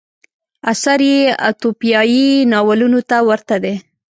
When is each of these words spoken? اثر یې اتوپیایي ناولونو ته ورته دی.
اثر 0.71 0.99
یې 1.09 1.19
اتوپیایي 1.49 2.27
ناولونو 2.51 2.99
ته 3.09 3.17
ورته 3.29 3.55
دی. 3.63 3.75